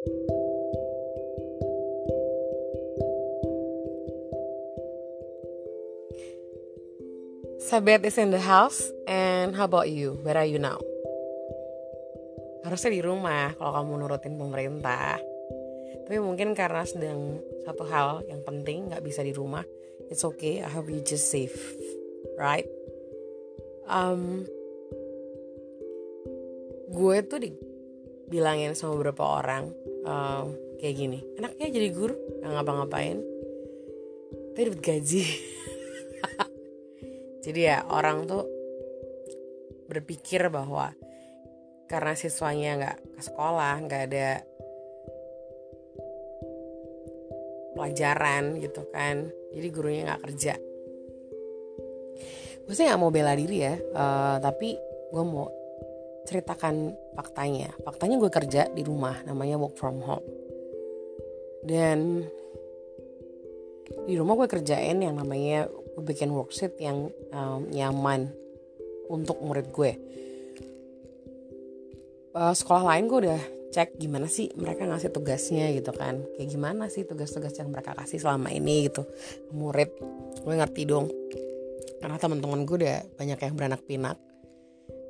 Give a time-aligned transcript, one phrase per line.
[0.00, 0.16] Sabet
[8.08, 10.16] is in the house and how about you?
[10.24, 10.80] Where are you now?
[12.64, 15.20] Harusnya di rumah kalau kamu nurutin pemerintah.
[16.08, 17.36] Tapi mungkin karena sedang
[17.68, 19.68] satu hal yang penting nggak bisa di rumah.
[20.08, 20.64] It's okay.
[20.64, 21.76] I hope you just safe,
[22.40, 22.64] right?
[23.84, 24.48] Um,
[26.88, 27.68] gue tuh
[28.30, 29.74] dibilangin sama beberapa orang
[30.06, 33.18] um, kayak gini, enaknya jadi guru nggak ngapa-ngapain,
[34.54, 35.22] tapi dapat gaji.
[37.44, 38.46] jadi ya orang tuh
[39.90, 40.94] berpikir bahwa
[41.90, 44.28] karena siswanya nggak ke sekolah nggak ada
[47.74, 50.54] pelajaran gitu kan jadi gurunya nggak kerja
[52.70, 54.78] gue sih nggak mau bela diri ya uh, tapi
[55.10, 55.50] gue mau
[56.30, 57.74] ceritakan faktanya.
[57.82, 60.22] Faktanya gue kerja di rumah namanya work from home.
[61.66, 62.22] Dan
[64.06, 68.30] di rumah gue kerjain yang namanya gue bikin worksheet yang um, nyaman
[69.10, 69.92] untuk murid gue.
[72.30, 73.42] Uh, sekolah lain gue udah
[73.74, 76.22] cek gimana sih mereka ngasih tugasnya gitu kan.
[76.38, 79.02] Kayak gimana sih tugas-tugas yang mereka kasih selama ini gitu
[79.50, 79.90] murid.
[80.46, 81.10] Gue ngerti dong.
[81.98, 84.29] Karena teman-teman gue udah banyak yang beranak pinak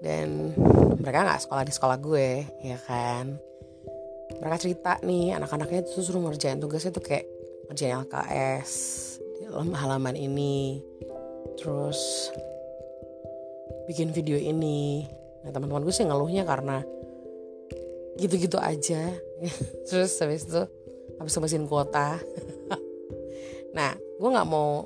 [0.01, 0.57] dan
[0.97, 2.29] mereka nggak sekolah di sekolah gue
[2.65, 3.37] ya kan?
[4.41, 7.29] Mereka cerita nih anak-anaknya tuh suruh ngerjain tugasnya tuh kayak
[7.69, 8.73] ngerjain LKS
[9.45, 10.81] dalam halaman ini.
[11.61, 12.33] Terus
[13.85, 15.05] bikin video ini.
[15.45, 16.81] Nah teman-teman gue sih ngeluhnya karena
[18.17, 19.13] gitu-gitu aja.
[19.89, 20.63] Terus habis itu
[21.21, 22.17] habis habisin kuota.
[23.71, 24.83] Nah gue nggak mau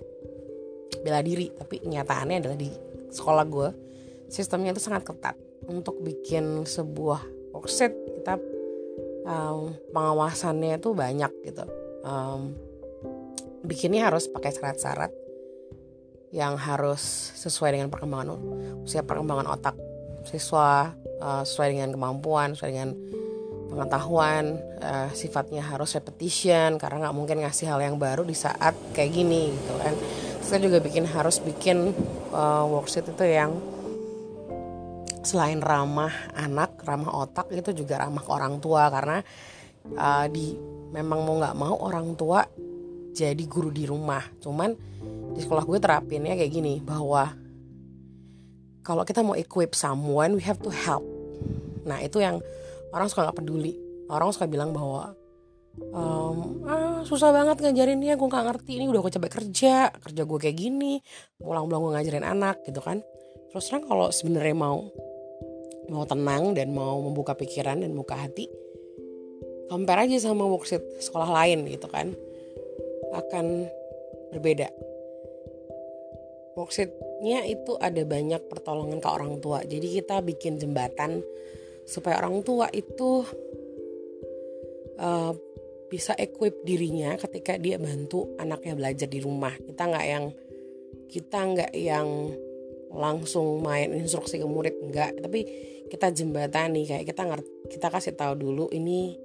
[1.01, 2.69] bela diri tapi kenyataannya adalah di
[3.09, 3.69] sekolah gue
[4.28, 5.36] sistemnya itu sangat ketat.
[5.64, 7.25] Untuk bikin sebuah
[7.56, 8.36] worksheet kita
[9.25, 11.64] um, pengawasannya itu banyak gitu.
[12.05, 12.53] Um,
[13.64, 15.12] bikinnya harus pakai syarat-syarat
[16.34, 18.37] yang harus sesuai dengan perkembangan
[18.82, 19.78] usia perkembangan otak
[20.26, 20.91] siswa
[21.22, 22.91] uh, sesuai dengan kemampuan sesuai dengan
[23.70, 29.10] pengetahuan uh, sifatnya harus repetition karena nggak mungkin ngasih hal yang baru di saat kayak
[29.15, 29.94] gini gitu kan.
[30.44, 31.97] Saya juga bikin harus bikin
[32.31, 33.56] uh, worksheet itu yang
[35.25, 38.89] selain ramah anak ramah otak itu juga ramah orang tua.
[38.93, 39.19] Karena
[39.97, 40.55] uh, di
[40.95, 42.47] memang mau nggak mau orang tua
[43.15, 44.23] jadi guru di rumah.
[44.39, 44.71] Cuman
[45.35, 47.35] di sekolah gue terapinnya kayak gini bahwa
[48.85, 51.03] kalau kita mau equip someone we have to help.
[51.89, 52.39] Nah itu yang
[52.93, 53.75] orang suka nggak peduli.
[54.06, 55.17] Orang suka bilang bahwa
[55.91, 58.79] um, ah susah banget ngajarin dia gue nggak ngerti.
[58.79, 61.01] Ini udah gue coba kerja kerja gue kayak gini.
[61.41, 63.01] Pulang-pulang gue ngajarin anak gitu kan.
[63.51, 64.91] Terus terang kalau sebenarnya mau
[65.89, 68.49] mau tenang dan mau membuka pikiran dan membuka hati
[69.69, 72.12] compare aja sama worksheet sekolah lain gitu kan
[73.15, 73.71] akan
[74.34, 74.69] berbeda.
[76.55, 79.62] Worksheetnya itu ada banyak pertolongan ke orang tua.
[79.62, 81.23] Jadi kita bikin jembatan
[81.87, 83.27] supaya orang tua itu
[84.99, 85.33] uh,
[85.91, 89.55] bisa equip dirinya ketika dia bantu anaknya belajar di rumah.
[89.55, 90.25] Kita nggak yang
[91.11, 92.06] kita nggak yang
[92.94, 95.44] langsung main instruksi ke murid enggak tapi
[95.91, 99.19] kita jembatani kayak kita ngerti kita kasih tahu dulu ini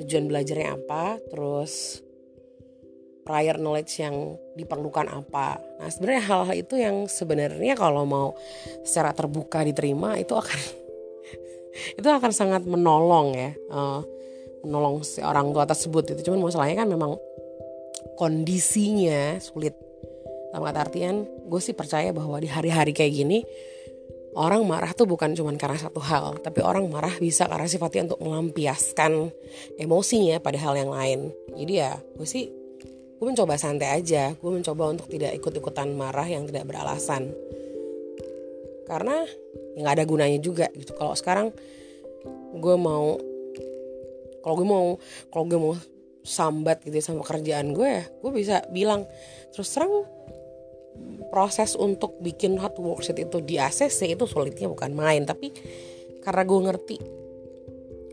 [0.00, 2.02] tujuan belajarnya apa terus
[3.30, 5.60] prior knowledge yang diperlukan apa.
[5.78, 8.34] Nah sebenarnya hal-hal itu yang sebenarnya kalau mau
[8.82, 10.58] secara terbuka diterima itu akan
[12.02, 14.02] itu akan sangat menolong ya, uh,
[14.66, 16.26] menolong si orang tua tersebut itu.
[16.26, 17.14] Cuman masalahnya kan memang
[18.18, 19.78] kondisinya sulit.
[20.50, 23.38] Dalam kata artian, gue sih percaya bahwa di hari-hari kayak gini
[24.34, 28.22] orang marah tuh bukan cuma karena satu hal, tapi orang marah bisa karena sifatnya untuk
[28.22, 29.30] melampiaskan
[29.78, 31.34] emosinya pada hal yang lain.
[31.54, 32.50] Jadi ya, gue sih
[33.20, 34.32] gue mencoba santai aja.
[34.38, 37.34] Gue mencoba untuk tidak ikut-ikutan marah yang tidak beralasan.
[38.86, 39.22] Karena
[39.76, 40.96] ya nggak ada gunanya juga gitu.
[40.96, 41.52] Kalau sekarang
[42.56, 43.18] gue mau
[44.40, 44.86] kalau gue mau
[45.30, 45.74] kalau gue mau
[46.24, 49.08] sambat gitu ya sama kerjaan gue ya gue bisa bilang
[49.52, 50.04] terus terang
[51.30, 55.22] proses untuk bikin hot worksheet itu di ACC itu sulitnya bukan main.
[55.24, 55.54] Tapi
[56.20, 56.96] karena gue ngerti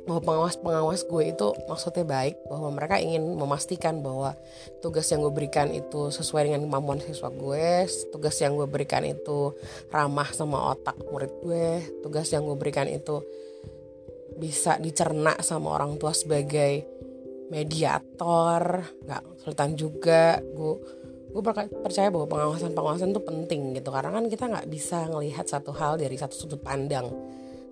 [0.08, 4.40] bahwa pengawas-pengawas gue itu maksudnya baik bahwa mereka ingin memastikan bahwa
[4.80, 7.84] tugas yang gue berikan itu sesuai dengan kemampuan siswa gue
[8.16, 9.52] tugas yang gue berikan itu
[9.92, 13.20] ramah sama otak murid gue tugas yang gue berikan itu
[14.40, 16.88] bisa dicerna sama orang tua sebagai
[17.52, 20.97] mediator nggak kesulitan juga gue
[21.38, 21.46] gue
[21.86, 23.94] percaya bahwa pengawasan pengawasan itu penting gitu.
[23.94, 27.14] Karena kan kita nggak bisa ngelihat satu hal dari satu sudut pandang.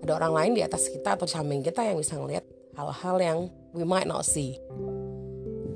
[0.06, 2.46] Ada orang lain di atas kita atau samping kita yang bisa ngelihat
[2.78, 3.38] hal-hal yang
[3.74, 4.54] we might not see.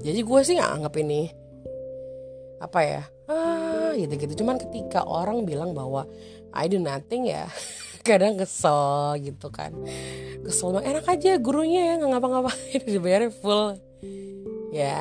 [0.06, 1.22] Jadi gue sih nggak anggap ini
[2.60, 6.04] apa ya ah gitu gitu cuman ketika orang bilang bahwa
[6.52, 7.48] I do nothing ya
[8.06, 9.74] kadang kesel gitu kan.
[10.40, 10.96] Kesel banget.
[10.96, 12.80] Enak aja gurunya ya nggak ngapa-ngapain.
[12.92, 13.76] Dibayar full.
[14.70, 15.00] Ya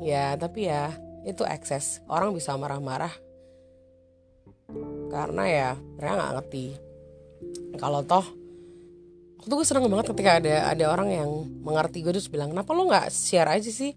[0.00, 2.04] ya tapi ya itu ekses.
[2.06, 3.12] Orang bisa marah-marah.
[5.10, 6.66] Karena ya mereka nggak ngerti.
[7.76, 8.26] Kalau toh
[9.40, 11.30] waktu gue seneng banget ketika ada ada orang yang
[11.64, 12.00] mengerti.
[12.00, 13.92] Gue terus bilang kenapa lo nggak share aja sih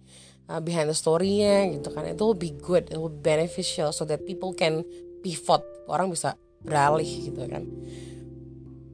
[0.52, 1.72] uh, behind the story-nya?
[1.72, 2.08] Gitu kan.
[2.08, 4.84] Itu will be good it will be beneficial so that people can
[5.24, 5.64] pivot.
[5.88, 7.64] Orang bisa beralih gitu kan.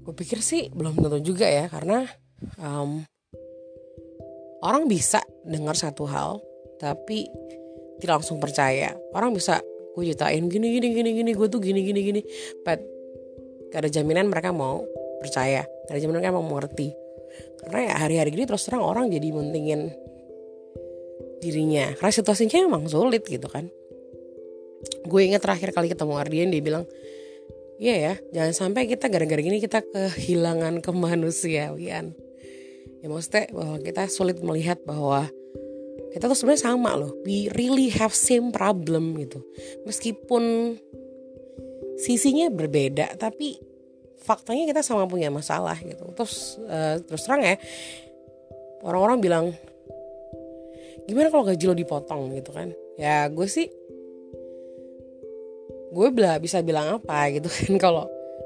[0.03, 2.05] Gue pikir sih belum tentu juga ya karena
[2.59, 3.01] um,
[4.63, 6.39] orang bisa dengar satu hal
[6.79, 7.27] tapi
[7.99, 8.95] tidak langsung percaya.
[9.13, 9.61] Orang bisa
[9.93, 12.21] gue ceritain gini gini gini gini gue tuh gini gini gini.
[12.65, 12.81] But
[13.69, 14.85] gak ada jaminan mereka mau
[15.21, 15.65] percaya.
[15.89, 16.93] Gak ada jaminan mereka mau mengerti.
[17.63, 19.89] Karena ya hari-hari gini terus terang orang jadi mentingin
[21.41, 21.93] dirinya.
[21.97, 23.69] Karena situasinya emang sulit gitu kan.
[25.07, 26.85] Gue inget terakhir kali ketemu Ardian dia bilang
[27.81, 32.13] Iya ya, jangan sampai kita gara-gara gini kita kehilangan kemanusiaan.
[33.03, 35.27] Ya maksudnya bahwa kita sulit melihat bahwa
[36.13, 37.17] kita tuh sebenarnya sama loh.
[37.25, 39.41] We really have same problem gitu.
[39.89, 40.77] Meskipun
[41.97, 43.57] sisinya berbeda, tapi
[44.21, 46.05] faktanya kita sama punya masalah gitu.
[46.13, 47.57] Terus uh, terus terang ya,
[48.85, 49.45] orang-orang bilang
[51.03, 53.67] gimana kalau gaji lo dipotong gitu kan ya gue sih
[55.93, 58.05] gue bila bisa bilang apa gitu kan kalau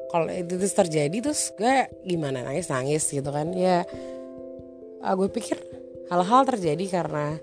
[0.09, 3.83] kalau itu terus terjadi terus gue gimana nangis nangis gitu kan ya
[5.03, 5.57] uh, gue pikir
[6.07, 7.37] hal-hal terjadi karena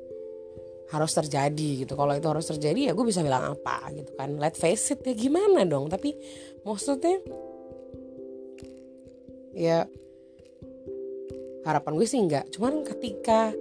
[0.93, 1.95] harus terjadi gitu.
[1.97, 4.37] Kalau itu harus terjadi ya gue bisa bilang apa gitu kan.
[4.37, 5.89] Let face it ya gimana dong?
[5.89, 6.13] Tapi
[6.67, 7.21] maksudnya
[9.55, 9.87] ya
[11.65, 13.55] harapan gue sih enggak cuman ketika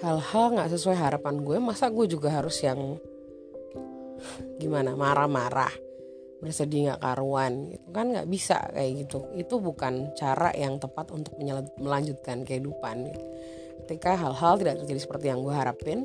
[0.00, 2.96] hal-hal nggak sesuai harapan gue masa gue juga harus yang
[4.56, 5.72] gimana marah-marah
[6.40, 8.12] bersedih nggak karuan itu kan?
[8.12, 9.24] Nggak bisa kayak gitu.
[9.36, 11.36] Itu bukan cara yang tepat untuk
[11.80, 13.08] melanjutkan kehidupan.
[13.86, 16.04] Ketika hal-hal tidak terjadi seperti yang gue harapin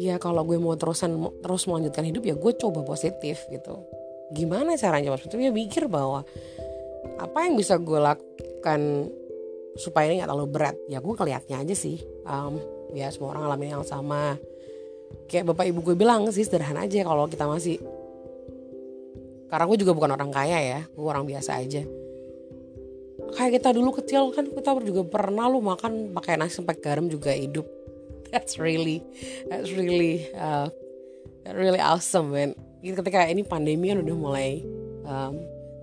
[0.00, 1.12] ya kalau gue mau terusan
[1.44, 3.84] terus melanjutkan hidup ya gue coba positif gitu.
[4.32, 5.12] Gimana caranya?
[5.12, 6.24] Positif ya mikir bahwa
[7.20, 9.12] apa yang bisa gue lakukan
[9.76, 10.76] supaya ini nggak terlalu berat?
[10.88, 12.00] Ya gue kelihatnya aja sih.
[12.24, 12.56] Um,
[12.96, 14.40] ya semua orang ngalamin yang sama.
[15.28, 17.76] Kayak bapak ibu gue bilang sih sederhana aja kalau kita masih
[19.50, 21.84] karena gue juga bukan orang kaya ya gue orang biasa aja.
[23.36, 27.36] Kayak kita dulu kecil kan kita juga pernah lu makan pakai nasi sampai garam juga
[27.36, 27.79] hidup
[28.34, 29.02] that's really
[29.50, 30.70] that's really uh,
[31.50, 32.54] really awesome man.
[32.80, 34.64] Ketika ini pandemi kan udah mulai
[35.04, 35.34] um,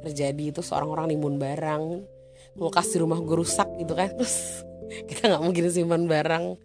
[0.02, 2.16] terjadi itu seorang orang nimbun barang
[2.58, 4.66] kulkas di rumah gue rusak gitu kan terus
[5.10, 6.58] kita nggak mungkin simpan barang.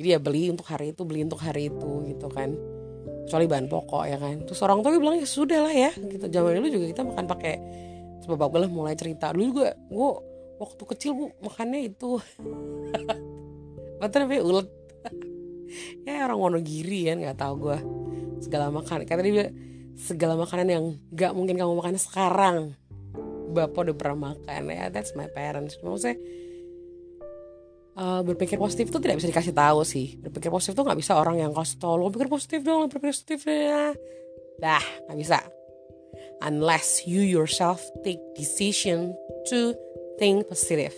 [0.00, 2.56] Jadi ya beli untuk hari itu beli untuk hari itu gitu kan.
[3.28, 4.36] Kecuali bahan pokok ya kan.
[4.48, 6.24] Terus orang tua bilang ya sudah lah ya gitu.
[6.28, 7.54] Zaman dulu juga kita makan pakai
[8.24, 9.32] sebab gue mulai cerita.
[9.32, 10.10] Dulu juga gue
[10.60, 12.20] waktu kecil gue makannya itu.
[14.00, 14.68] Apa namanya ulet
[16.02, 17.78] ya orang Wonogiri kan nggak tahu gue
[18.40, 19.48] segala makanan kata dia
[20.00, 22.58] segala makanan yang nggak mungkin kamu makan sekarang.
[23.50, 25.76] Bapak udah pernah makan ya that's my parents.
[25.82, 26.16] Maksudnya
[27.98, 30.16] uh, berpikir positif tuh tidak bisa dikasih tahu sih.
[30.22, 31.94] Berpikir positif tuh nggak bisa orang yang kasih tahu.
[32.00, 33.92] Lo berpikir positif dong berpikir positif ya.
[34.62, 35.38] Dah nggak bisa.
[36.40, 39.12] Unless you yourself take decision
[39.52, 39.76] to
[40.16, 40.96] think positive.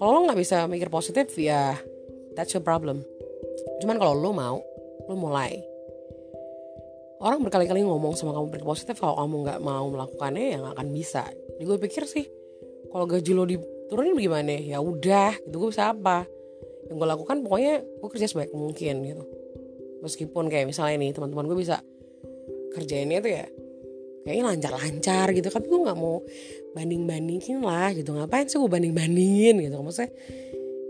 [0.00, 1.78] Kalau lo nggak bisa mikir positif ya
[2.34, 3.04] that's your problem
[3.80, 4.56] cuman kalau lo mau
[5.08, 5.58] lo mulai.
[7.20, 10.88] Orang berkali-kali ngomong sama kamu berpikir positif kalau kamu nggak mau melakukannya ya nggak akan
[10.88, 11.28] bisa.
[11.28, 12.24] Jadi gue pikir sih
[12.88, 15.56] kalau gaji lo diturunin gimana ya udah gitu.
[15.60, 16.24] Gue bisa apa?
[16.88, 19.24] Yang gue lakukan pokoknya gue kerja sebaik mungkin gitu.
[20.00, 21.84] Meskipun kayak misalnya nih teman-teman gue bisa
[22.72, 23.46] kerjainnya itu ya
[24.24, 25.48] kayaknya lancar-lancar gitu.
[25.52, 26.24] Tapi gue nggak mau
[26.72, 28.16] banding-bandingin lah gitu.
[28.16, 29.76] Ngapain sih gue banding-bandingin gitu.
[29.76, 30.08] Maksudnya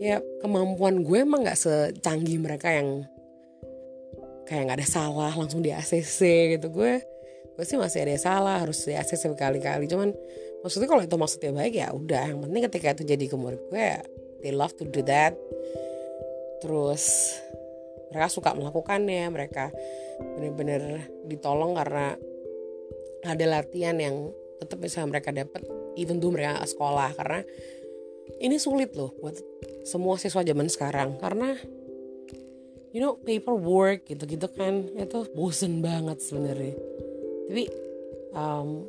[0.01, 3.05] ya kemampuan gue emang nggak secanggih mereka yang
[4.49, 6.73] kayak nggak ada salah langsung di ACC gitu.
[6.73, 7.05] Gue
[7.55, 9.85] gue sih masih ada salah harus di ACC berkali-kali.
[9.85, 10.17] Cuman
[10.65, 12.33] maksudnya kalau itu maksudnya baik ya udah.
[12.33, 14.01] Yang penting ketika itu jadi ke gue ya
[14.41, 15.37] they love to do that.
[16.65, 17.37] Terus
[18.09, 19.29] mereka suka melakukannya.
[19.29, 19.65] Mereka
[20.21, 22.17] bener-bener ditolong karena
[23.21, 25.61] ada latihan yang tetap bisa mereka dapat
[26.01, 27.13] even though mereka sekolah.
[27.13, 27.45] Karena
[28.41, 29.37] ini sulit loh buat
[29.85, 31.61] semua siswa zaman sekarang karena
[32.91, 36.75] you know paperwork gitu-gitu kan itu bosen banget sebenarnya.
[37.53, 37.65] Tapi
[38.33, 38.89] um,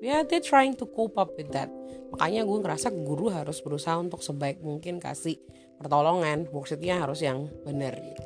[0.00, 1.68] ya yeah, they trying to cope up with that.
[2.16, 5.36] Makanya gue ngerasa guru harus berusaha untuk sebaik mungkin kasih
[5.76, 8.24] pertolongan maksudnya harus yang benar gitu.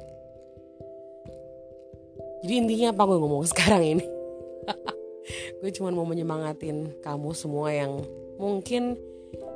[2.41, 4.05] Jadi intinya apa gue ngomong sekarang ini?
[5.61, 8.03] Gue cuma mau menyemangatin kamu semua yang
[8.41, 8.97] mungkin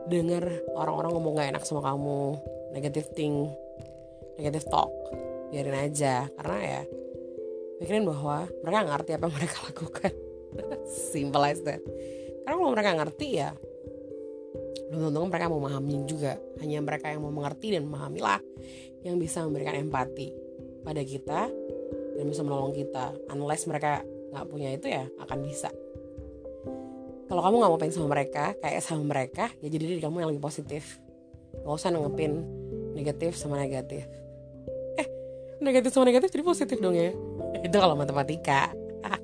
[0.08, 0.44] denger
[0.76, 2.36] orang-orang ngomong gak enak sama kamu
[2.76, 3.48] negative thing
[4.36, 4.90] negative talk
[5.54, 6.26] biarin aja.
[6.34, 6.82] Karena ya
[7.78, 10.12] pikirin bahwa mereka ngerti apa yang mereka lakukan.
[10.90, 11.82] Simple as that.
[12.42, 13.50] Karena kalau mereka ngerti ya
[14.90, 16.34] belum tentu mereka mau memahami juga.
[16.58, 18.42] Hanya mereka yang mau mengerti dan memahamilah
[19.06, 20.34] yang bisa memberikan empati
[20.82, 21.50] pada kita
[22.18, 23.14] dan bisa menolong kita.
[23.30, 24.02] Unless mereka
[24.34, 25.70] nggak punya itu ya akan bisa
[27.28, 30.30] kalau kamu nggak mau pengen sama mereka kayak sama mereka ya jadi diri kamu yang
[30.30, 31.00] lebih positif.
[31.64, 32.32] Nggak usah nanggepin
[32.92, 34.04] negatif sama negatif.
[35.00, 35.06] Eh
[35.64, 37.10] negatif sama negatif jadi positif dong ya.
[37.66, 38.70] Itu kalau matematika.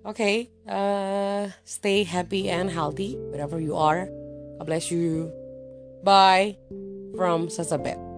[0.00, 4.08] Oke okay, uh, stay happy and healthy wherever you are.
[4.58, 5.28] God bless you.
[6.00, 6.56] Bye
[7.12, 8.09] from Sasabet